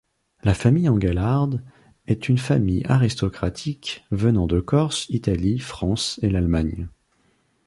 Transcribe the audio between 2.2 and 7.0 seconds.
une famille aristocratique venant de Corse, Italie, France et l’Allemagne.